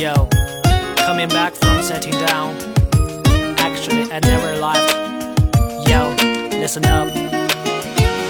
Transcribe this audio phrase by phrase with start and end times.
[0.00, 0.28] Yo,
[0.96, 2.54] coming back from setting down.
[3.58, 4.94] Actually, I never left.
[5.88, 6.14] Yo,
[6.60, 7.08] listen up.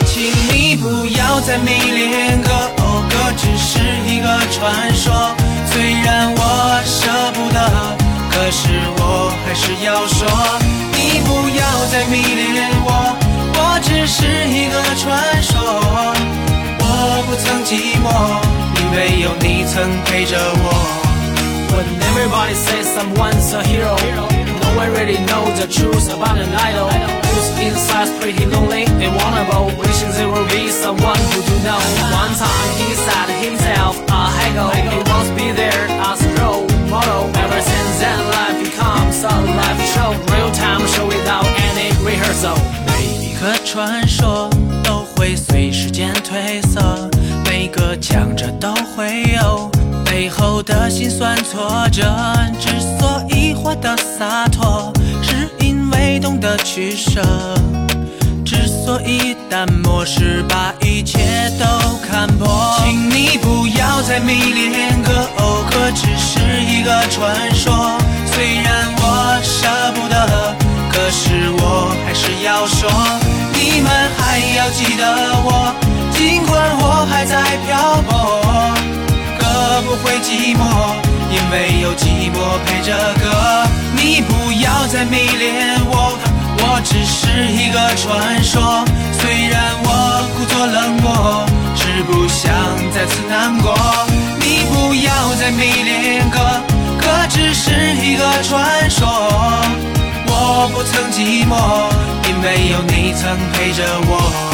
[0.06, 5.34] 请你不要再迷恋个哦哥，只是一个传说。
[5.70, 7.58] 虽然我舍不得，
[8.30, 10.26] 可是我还是要说，
[22.30, 26.88] everybody says someone's a hero, no one really knows the truth about an idol.
[26.88, 31.80] Who's inside's pretty lonely and vulnerable, wishing there will be someone who do know.
[32.12, 36.66] One time he said himself a haggle, he wants to be there as a role
[36.88, 37.30] model.
[37.44, 42.56] Ever since then, life becomes a live show, real time show without any rehearsal.
[42.86, 44.48] 每一个传说
[44.82, 47.10] 都会随时间褪色，
[47.44, 49.49] 每个强者都会有背
[50.63, 52.03] 的心酸挫折。
[52.59, 54.91] 之所以活得洒脱，
[55.21, 57.21] 是因为懂得取舍。
[58.43, 61.65] 之所以淡漠，是把一切都
[62.05, 62.75] 看破。
[62.83, 67.80] 请你不要再迷恋个欧哥，只是一个传说。
[82.65, 83.67] 陪着哥。
[83.95, 86.17] 你不要再迷恋我，
[86.59, 88.83] 我只是一个传说。
[89.19, 91.45] 虽然我故作冷漠，
[91.75, 92.51] 是不想
[92.91, 93.75] 再次难过。
[94.39, 96.39] 你不要再迷恋哥，
[96.99, 99.07] 哥只是一个传说。
[100.27, 101.89] 我不曾寂寞，
[102.27, 104.50] 因为有你曾陪着我。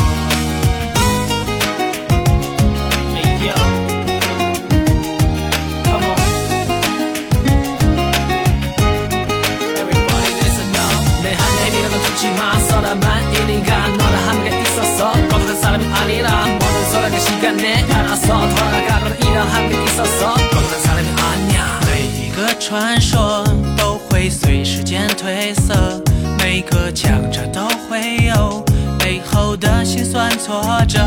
[18.17, 23.45] 시간에 알아서 돌아가거나 이랑 함께 있었어 거듭한 사람이 아니야 每一个传说
[23.77, 26.03] 都会随时间褪色，
[26.39, 28.65] 每个强者都会有
[28.99, 31.01] 背后的辛酸挫折。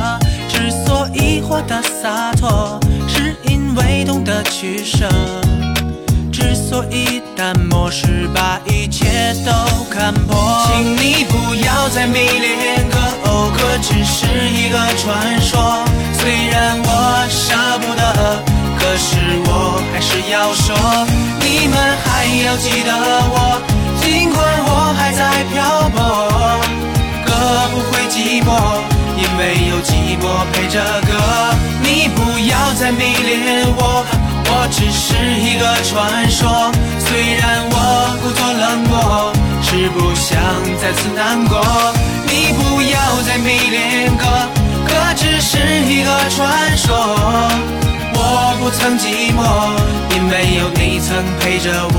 [0.47, 5.09] 之所以活得洒脱，是因为懂得取舍。
[6.31, 9.51] 之所以淡漠，是把一切都
[9.89, 10.67] 看破。
[10.67, 15.83] 请你不要再迷恋个欧哥，只是一个传说。
[17.50, 18.44] 舍不得，
[18.78, 20.70] 可是我还是要说，
[21.40, 21.74] 你们
[22.04, 22.94] 还要记得
[23.26, 23.60] 我，
[24.00, 24.38] 尽管
[24.68, 25.98] 我还在漂泊，
[27.26, 27.28] 哥
[27.72, 28.48] 不会寂寞，
[29.18, 31.10] 因为有寂寞陪着哥。
[31.82, 34.06] 你不要再迷恋我，
[34.46, 36.70] 我只是一个传说。
[37.00, 37.74] 虽然我
[38.22, 40.38] 故作冷漠，是不想
[40.80, 41.60] 再次难过。
[42.30, 44.24] 你不要再迷恋哥，
[45.52, 46.94] 是一个传说。
[48.14, 49.42] 我不曾寂寞，
[50.14, 51.88] 因为有你曾陪着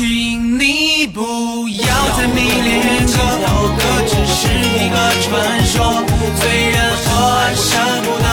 [0.00, 1.20] 请你不
[1.68, 1.84] 要
[2.16, 3.78] 再迷恋个欧哥，
[4.08, 5.28] 只是一个传
[5.66, 5.76] 说。
[6.40, 7.12] 虽然我
[7.54, 7.68] 舍
[8.00, 8.26] 不得，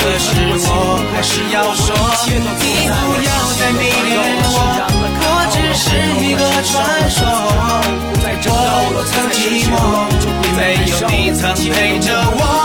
[0.00, 0.26] 可是
[0.58, 0.68] 我
[1.14, 1.86] 还是要说，
[2.26, 4.10] 你不要再迷恋
[4.42, 4.52] 我，
[5.22, 5.86] 我只是
[6.20, 6.76] 一个传
[7.08, 7.22] 说。
[8.90, 9.72] 我曾寂寞，
[10.42, 10.60] 因为
[10.90, 12.57] 有你曾陪着我。